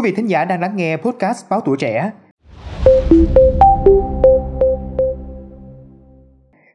Quý 0.00 0.10
vị 0.10 0.16
thính 0.16 0.30
giả 0.30 0.44
đang 0.44 0.60
lắng 0.60 0.76
nghe 0.76 0.96
podcast 0.96 1.44
Báo 1.50 1.60
Tuổi 1.60 1.76
Trẻ. 1.80 2.10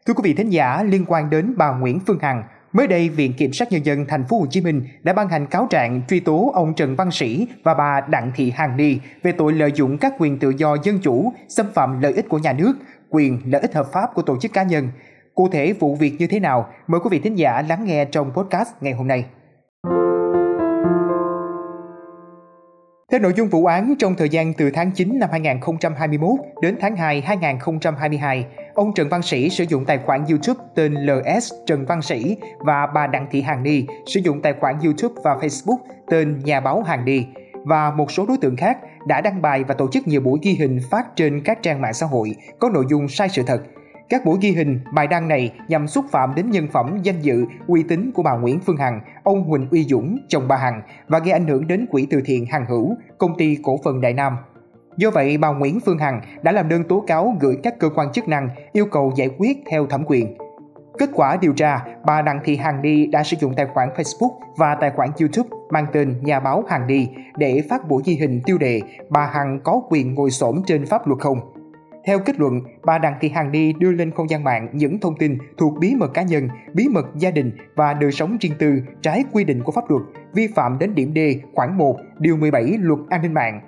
Thưa 0.05 0.13
quý 0.13 0.21
vị 0.23 0.33
thính 0.33 0.49
giả, 0.49 0.83
liên 0.83 1.05
quan 1.07 1.29
đến 1.29 1.53
bà 1.57 1.71
Nguyễn 1.71 1.99
Phương 2.07 2.19
Hằng, 2.21 2.43
mới 2.73 2.87
đây 2.87 3.09
Viện 3.09 3.33
Kiểm 3.33 3.53
sát 3.53 3.71
Nhân 3.71 3.85
dân 3.85 4.05
Thành 4.07 4.23
phố 4.29 4.39
Hồ 4.39 4.45
Chí 4.49 4.61
Minh 4.61 4.85
đã 5.03 5.13
ban 5.13 5.29
hành 5.29 5.47
cáo 5.47 5.67
trạng 5.69 6.01
truy 6.07 6.19
tố 6.19 6.51
ông 6.55 6.73
Trần 6.73 6.95
Văn 6.95 7.11
Sĩ 7.11 7.47
và 7.63 7.73
bà 7.73 8.01
Đặng 8.09 8.31
Thị 8.35 8.51
Hằng 8.55 8.77
Ni 8.77 8.97
về 9.23 9.31
tội 9.31 9.53
lợi 9.53 9.71
dụng 9.75 9.97
các 9.97 10.13
quyền 10.19 10.39
tự 10.39 10.53
do 10.57 10.77
dân 10.83 10.99
chủ, 10.99 11.33
xâm 11.49 11.65
phạm 11.73 12.01
lợi 12.01 12.13
ích 12.13 12.29
của 12.29 12.37
nhà 12.37 12.53
nước, 12.53 12.73
quyền 13.09 13.41
lợi 13.45 13.61
ích 13.61 13.75
hợp 13.75 13.87
pháp 13.93 14.09
của 14.13 14.21
tổ 14.21 14.39
chức 14.39 14.53
cá 14.53 14.63
nhân. 14.63 14.89
Cụ 15.35 15.49
thể 15.51 15.73
vụ 15.73 15.95
việc 15.95 16.15
như 16.19 16.27
thế 16.27 16.39
nào? 16.39 16.69
Mời 16.87 17.01
quý 17.03 17.07
vị 17.11 17.19
thính 17.19 17.35
giả 17.35 17.61
lắng 17.69 17.85
nghe 17.85 18.05
trong 18.05 18.31
podcast 18.33 18.69
ngày 18.81 18.93
hôm 18.93 19.07
nay. 19.07 19.25
Theo 23.15 23.21
nội 23.21 23.33
dung 23.35 23.49
vụ 23.49 23.65
án, 23.65 23.95
trong 23.99 24.15
thời 24.15 24.29
gian 24.29 24.53
từ 24.53 24.69
tháng 24.73 24.91
9 24.91 25.19
năm 25.19 25.29
2021 25.31 26.29
đến 26.61 26.77
tháng 26.81 26.95
2 26.95 27.21
2022, 27.21 28.45
ông 28.73 28.93
Trần 28.95 29.09
Văn 29.09 29.21
Sĩ 29.21 29.49
sử 29.49 29.63
dụng 29.63 29.85
tài 29.85 29.97
khoản 29.97 30.25
YouTube 30.29 30.59
tên 30.75 30.93
LS 30.93 31.53
Trần 31.65 31.85
Văn 31.85 32.01
Sĩ 32.01 32.37
và 32.59 32.87
bà 32.95 33.07
Đặng 33.07 33.27
Thị 33.31 33.41
Hằng 33.41 33.63
Ni 33.63 33.85
sử 34.05 34.19
dụng 34.19 34.41
tài 34.41 34.53
khoản 34.53 34.79
YouTube 34.83 35.15
và 35.23 35.35
Facebook 35.35 35.77
tên 36.09 36.39
Nhà 36.43 36.59
báo 36.59 36.81
Hằng 36.81 37.05
Ni. 37.05 37.25
Và 37.63 37.91
một 37.91 38.11
số 38.11 38.25
đối 38.25 38.37
tượng 38.37 38.55
khác 38.55 38.77
đã 39.07 39.21
đăng 39.21 39.41
bài 39.41 39.63
và 39.63 39.75
tổ 39.75 39.87
chức 39.91 40.07
nhiều 40.07 40.21
buổi 40.21 40.39
ghi 40.41 40.53
hình 40.59 40.79
phát 40.91 41.05
trên 41.15 41.41
các 41.41 41.59
trang 41.61 41.81
mạng 41.81 41.93
xã 41.93 42.05
hội 42.05 42.35
có 42.59 42.69
nội 42.69 42.85
dung 42.89 43.07
sai 43.07 43.29
sự 43.29 43.43
thật, 43.47 43.61
các 44.09 44.25
buổi 44.25 44.37
ghi 44.41 44.51
hình, 44.51 44.79
bài 44.93 45.07
đăng 45.07 45.27
này 45.27 45.53
nhằm 45.67 45.87
xúc 45.87 46.05
phạm 46.11 46.35
đến 46.35 46.51
nhân 46.51 46.67
phẩm, 46.71 46.99
danh 47.03 47.21
dự, 47.21 47.45
uy 47.67 47.83
tín 47.83 48.11
của 48.11 48.23
bà 48.23 48.35
Nguyễn 48.35 48.59
Phương 48.59 48.77
Hằng, 48.77 49.01
ông 49.23 49.43
Huỳnh 49.43 49.67
Uy 49.71 49.83
Dũng, 49.83 50.17
chồng 50.27 50.47
bà 50.47 50.55
Hằng 50.55 50.81
và 51.07 51.19
gây 51.19 51.31
ảnh 51.31 51.47
hưởng 51.47 51.67
đến 51.67 51.85
quỹ 51.91 52.07
từ 52.09 52.21
thiện 52.25 52.45
Hằng 52.45 52.65
Hữu, 52.65 52.95
công 53.17 53.37
ty 53.37 53.57
cổ 53.63 53.79
phần 53.83 54.01
Đại 54.01 54.13
Nam. 54.13 54.37
Do 54.97 55.11
vậy, 55.11 55.37
bà 55.37 55.49
Nguyễn 55.49 55.79
Phương 55.79 55.97
Hằng 55.97 56.21
đã 56.41 56.51
làm 56.51 56.69
đơn 56.69 56.83
tố 56.83 57.03
cáo 57.07 57.35
gửi 57.39 57.57
các 57.63 57.79
cơ 57.79 57.89
quan 57.89 58.11
chức 58.11 58.27
năng 58.27 58.49
yêu 58.71 58.85
cầu 58.85 59.13
giải 59.15 59.29
quyết 59.37 59.57
theo 59.69 59.87
thẩm 59.87 60.03
quyền. 60.07 60.37
Kết 60.99 61.09
quả 61.13 61.37
điều 61.41 61.53
tra, 61.53 61.85
bà 62.05 62.21
Đặng 62.21 62.39
Thị 62.43 62.55
Hằng 62.55 62.81
Đi 62.81 63.07
đã 63.07 63.23
sử 63.23 63.37
dụng 63.39 63.53
tài 63.55 63.65
khoản 63.65 63.89
Facebook 63.89 64.31
và 64.57 64.75
tài 64.75 64.91
khoản 64.95 65.09
YouTube 65.19 65.49
mang 65.71 65.85
tên 65.93 66.15
Nhà 66.21 66.39
báo 66.39 66.63
Hằng 66.69 66.87
Đi 66.87 67.09
để 67.37 67.63
phát 67.69 67.87
buổi 67.87 68.03
ghi 68.05 68.15
hình 68.15 68.41
tiêu 68.45 68.57
đề 68.57 68.81
bà 69.09 69.25
Hằng 69.25 69.59
có 69.63 69.81
quyền 69.89 70.13
ngồi 70.13 70.31
xổm 70.31 70.61
trên 70.67 70.85
pháp 70.85 71.07
luật 71.07 71.19
không. 71.19 71.39
Theo 72.05 72.19
kết 72.19 72.39
luận, 72.39 72.61
bà 72.85 72.97
Đặng 72.97 73.17
Thị 73.21 73.29
Hằng 73.29 73.51
Ni 73.51 73.73
đưa 73.73 73.91
lên 73.91 74.11
không 74.11 74.29
gian 74.29 74.43
mạng 74.43 74.69
những 74.73 74.99
thông 74.99 75.17
tin 75.17 75.37
thuộc 75.57 75.73
bí 75.79 75.95
mật 75.95 76.13
cá 76.13 76.21
nhân, 76.21 76.49
bí 76.73 76.87
mật 76.87 77.05
gia 77.15 77.31
đình 77.31 77.51
và 77.75 77.93
đời 77.93 78.11
sống 78.11 78.37
riêng 78.41 78.53
tư 78.59 78.81
trái 79.01 79.23
quy 79.31 79.43
định 79.43 79.63
của 79.63 79.71
pháp 79.71 79.89
luật, 79.89 80.01
vi 80.33 80.47
phạm 80.47 80.79
đến 80.79 80.95
điểm 80.95 81.13
D 81.15 81.19
khoảng 81.53 81.77
1, 81.77 81.97
điều 82.19 82.37
17 82.37 82.63
luật 82.63 82.99
an 83.09 83.21
ninh 83.21 83.33
mạng. 83.33 83.61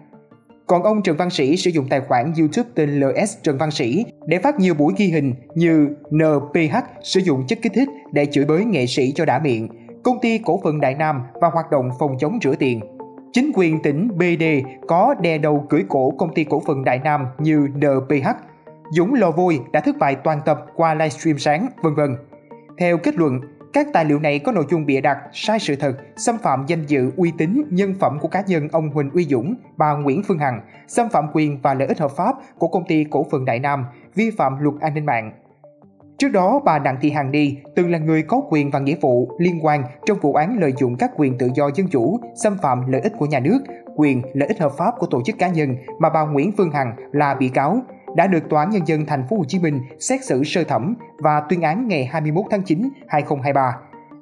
Còn 0.67 0.83
ông 0.83 1.03
Trần 1.03 1.17
Văn 1.17 1.30
Sĩ 1.30 1.58
sử 1.58 1.69
dụng 1.69 1.88
tài 1.89 1.99
khoản 1.99 2.33
YouTube 2.39 2.69
tên 2.75 2.99
LS 2.99 3.38
Trần 3.43 3.58
Văn 3.58 3.71
Sĩ 3.71 4.05
để 4.25 4.39
phát 4.39 4.59
nhiều 4.59 4.73
buổi 4.73 4.93
ghi 4.97 5.08
hình 5.08 5.33
như 5.55 5.89
NPH 6.11 6.75
sử 7.03 7.19
dụng 7.19 7.47
chất 7.47 7.59
kích 7.61 7.71
thích 7.75 7.89
để 8.11 8.25
chửi 8.25 8.45
bới 8.45 8.65
nghệ 8.65 8.85
sĩ 8.85 9.11
cho 9.15 9.25
đã 9.25 9.39
miệng, 9.39 9.67
công 10.03 10.19
ty 10.21 10.38
cổ 10.38 10.59
phần 10.63 10.81
Đại 10.81 10.95
Nam 10.95 11.21
và 11.41 11.49
hoạt 11.49 11.71
động 11.71 11.89
phòng 11.99 12.17
chống 12.19 12.39
rửa 12.43 12.55
tiền. 12.55 12.96
Chính 13.33 13.52
quyền 13.56 13.81
tỉnh 13.81 14.08
BD 14.17 14.44
có 14.88 15.16
đè 15.22 15.38
đầu 15.38 15.66
cưỡi 15.70 15.83
cổ 15.89 16.11
công 16.17 16.33
ty 16.33 16.44
cổ 16.44 16.61
phần 16.67 16.83
Đại 16.83 17.00
Nam 17.03 17.25
như 17.39 17.67
NPH. 17.75 18.28
Dũng 18.92 19.14
lò 19.14 19.31
vôi 19.31 19.59
đã 19.72 19.80
thất 19.80 19.97
bại 19.97 20.16
toàn 20.16 20.39
tập 20.45 20.66
qua 20.75 20.94
livestream 20.94 21.38
sáng, 21.38 21.67
vân 21.81 21.95
vân. 21.95 22.16
Theo 22.78 22.98
kết 22.98 23.16
luận, 23.16 23.39
các 23.73 23.88
tài 23.94 24.05
liệu 24.05 24.20
này 24.20 24.39
có 24.39 24.52
nội 24.52 24.66
dung 24.70 24.86
bịa 24.86 25.02
đặt, 25.02 25.17
sai 25.33 25.59
sự 25.59 25.75
thật, 25.75 25.98
xâm 26.16 26.38
phạm 26.38 26.64
danh 26.67 26.86
dự, 26.86 27.11
uy 27.16 27.31
tín, 27.38 27.64
nhân 27.70 27.94
phẩm 28.00 28.17
của 28.22 28.28
cá 28.28 28.44
nhân 28.48 28.67
ông 28.72 28.89
Huỳnh 28.89 29.09
Uy 29.09 29.25
Dũng, 29.25 29.55
bà 29.78 29.94
Nguyễn 29.94 30.23
Phương 30.23 30.39
Hằng, 30.39 30.61
xâm 30.88 31.09
phạm 31.09 31.28
quyền 31.33 31.61
và 31.61 31.73
lợi 31.73 31.88
ích 31.88 32.00
hợp 32.00 32.11
pháp 32.11 32.36
của 32.58 32.67
công 32.67 32.88
ty 32.88 33.05
cổ 33.09 33.25
phần 33.31 33.45
Đại 33.45 33.59
Nam, 33.59 33.86
vi 34.16 34.31
phạm 34.38 34.58
luật 34.59 34.75
an 34.81 34.94
ninh 34.94 35.05
mạng, 35.05 35.31
Trước 36.17 36.29
đó, 36.29 36.61
bà 36.65 36.79
Đặng 36.79 36.97
Thị 37.01 37.11
Hằng 37.11 37.31
Ni 37.31 37.55
từng 37.75 37.92
là 37.92 37.97
người 37.97 38.23
có 38.23 38.42
quyền 38.49 38.71
và 38.71 38.80
nghĩa 38.80 38.95
vụ 39.02 39.31
liên 39.37 39.65
quan 39.65 39.83
trong 40.05 40.17
vụ 40.21 40.33
án 40.33 40.58
lợi 40.59 40.73
dụng 40.77 40.95
các 40.97 41.11
quyền 41.15 41.37
tự 41.37 41.49
do 41.55 41.69
dân 41.75 41.87
chủ, 41.87 42.19
xâm 42.36 42.58
phạm 42.61 42.92
lợi 42.92 43.02
ích 43.02 43.14
của 43.17 43.25
nhà 43.25 43.39
nước, 43.39 43.59
quyền 43.95 44.21
lợi 44.33 44.47
ích 44.47 44.59
hợp 44.59 44.71
pháp 44.77 44.93
của 44.97 45.08
tổ 45.08 45.21
chức 45.25 45.36
cá 45.39 45.47
nhân 45.47 45.75
mà 45.99 46.09
bà 46.09 46.25
Nguyễn 46.25 46.52
Phương 46.58 46.71
Hằng 46.71 46.95
là 47.11 47.33
bị 47.33 47.49
cáo 47.49 47.81
đã 48.15 48.27
được 48.27 48.49
Tòa 48.49 48.61
án 48.61 48.69
Nhân 48.69 48.87
dân 48.87 49.05
Thành 49.05 49.27
phố 49.30 49.37
Hồ 49.37 49.43
Chí 49.47 49.59
Minh 49.59 49.80
xét 49.99 50.25
xử 50.25 50.43
sơ 50.43 50.64
thẩm 50.64 50.95
và 51.17 51.42
tuyên 51.49 51.61
án 51.61 51.87
ngày 51.87 52.05
21 52.05 52.45
tháng 52.52 52.61
9, 52.61 52.89
2023. 53.08 53.77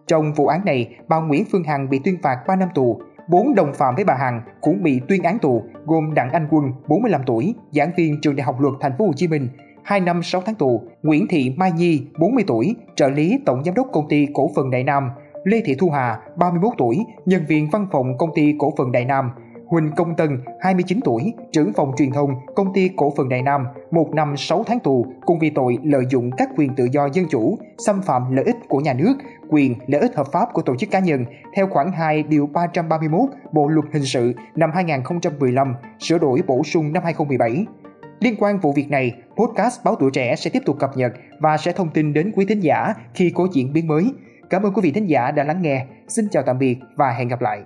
Trong 0.07 0.33
vụ 0.33 0.47
án 0.47 0.65
này, 0.65 0.95
bà 1.07 1.19
Nguyễn 1.19 1.45
Phương 1.51 1.63
Hằng 1.63 1.89
bị 1.89 1.99
tuyên 2.03 2.17
phạt 2.21 2.37
3 2.47 2.55
năm 2.55 2.69
tù, 2.75 3.01
Bốn 3.27 3.55
đồng 3.55 3.73
phạm 3.73 3.95
với 3.95 4.03
bà 4.03 4.13
Hằng 4.13 4.41
cũng 4.61 4.83
bị 4.83 5.01
tuyên 5.07 5.23
án 5.23 5.39
tù, 5.39 5.63
gồm 5.85 6.13
Đặng 6.13 6.29
Anh 6.29 6.47
Quân, 6.51 6.71
45 6.87 7.21
tuổi, 7.25 7.55
giảng 7.71 7.91
viên 7.97 8.21
trường 8.21 8.35
Đại 8.35 8.45
học 8.45 8.61
Luật 8.61 8.73
Thành 8.81 8.91
phố 8.97 9.05
Hồ 9.05 9.11
Chí 9.15 9.27
Minh, 9.27 9.47
2 9.85 9.99
năm 9.99 10.23
6 10.23 10.41
tháng 10.45 10.55
tù, 10.55 10.81
Nguyễn 11.03 11.27
Thị 11.27 11.53
Mai 11.57 11.71
Nhi, 11.71 12.01
40 12.19 12.43
tuổi, 12.47 12.75
trợ 12.95 13.09
lý 13.09 13.39
tổng 13.45 13.63
giám 13.63 13.75
đốc 13.75 13.87
công 13.93 14.07
ty 14.09 14.27
cổ 14.33 14.49
phần 14.55 14.71
Đại 14.71 14.83
Nam, 14.83 15.09
Lê 15.43 15.61
Thị 15.65 15.75
Thu 15.79 15.89
Hà, 15.89 16.19
31 16.37 16.73
tuổi, 16.77 16.97
nhân 17.25 17.45
viên 17.47 17.69
văn 17.69 17.87
phòng 17.91 18.17
công 18.17 18.29
ty 18.35 18.53
cổ 18.59 18.73
phần 18.77 18.91
Đại 18.91 19.05
Nam, 19.05 19.31
Huỳnh 19.67 19.91
Công 19.95 20.15
Tân, 20.15 20.39
29 20.59 20.99
tuổi, 21.03 21.33
trưởng 21.51 21.73
phòng 21.73 21.91
truyền 21.97 22.11
thông, 22.11 22.29
công 22.55 22.73
ty 22.73 22.89
cổ 22.95 23.13
phần 23.17 23.29
Đại 23.29 23.41
Nam, 23.41 23.65
1 23.91 24.13
năm 24.13 24.37
6 24.37 24.63
tháng 24.67 24.79
tù 24.79 25.05
cùng 25.25 25.39
vì 25.39 25.49
tội 25.49 25.77
lợi 25.83 26.03
dụng 26.09 26.31
các 26.37 26.49
quyền 26.57 26.75
tự 26.75 26.87
do 26.91 27.09
dân 27.13 27.25
chủ, 27.29 27.57
xâm 27.77 28.01
phạm 28.01 28.35
lợi 28.35 28.45
ích 28.45 28.55
của 28.69 28.79
nhà 28.79 28.93
nước, 28.93 29.13
quyền 29.49 29.75
lợi 29.87 30.01
ích 30.01 30.15
hợp 30.15 30.27
pháp 30.31 30.49
của 30.53 30.61
tổ 30.61 30.75
chức 30.75 30.91
cá 30.91 30.99
nhân 30.99 31.25
theo 31.55 31.67
khoản 31.67 31.91
2 31.91 32.23
điều 32.23 32.47
331 32.53 33.29
Bộ 33.51 33.67
luật 33.67 33.85
hình 33.93 34.05
sự 34.05 34.33
năm 34.55 34.71
2015, 34.73 35.75
sửa 35.99 36.17
đổi 36.17 36.41
bổ 36.47 36.63
sung 36.63 36.93
năm 36.93 37.03
2017. 37.03 37.65
Liên 38.19 38.35
quan 38.39 38.59
vụ 38.59 38.73
việc 38.73 38.89
này, 38.89 39.13
podcast 39.37 39.83
Báo 39.83 39.95
Tuổi 39.99 40.11
Trẻ 40.13 40.35
sẽ 40.35 40.49
tiếp 40.49 40.61
tục 40.65 40.75
cập 40.79 40.97
nhật 40.97 41.13
và 41.39 41.57
sẽ 41.57 41.71
thông 41.71 41.89
tin 41.89 42.13
đến 42.13 42.31
quý 42.35 42.45
thính 42.45 42.59
giả 42.59 42.93
khi 43.13 43.31
có 43.35 43.47
diễn 43.53 43.73
biến 43.73 43.87
mới. 43.87 44.11
Cảm 44.49 44.63
ơn 44.63 44.73
quý 44.73 44.81
vị 44.81 44.91
thính 44.91 45.09
giả 45.09 45.31
đã 45.31 45.43
lắng 45.43 45.61
nghe. 45.61 45.85
Xin 46.07 46.27
chào 46.31 46.43
tạm 46.43 46.59
biệt 46.59 46.77
và 46.95 47.11
hẹn 47.11 47.27
gặp 47.27 47.41
lại. 47.41 47.61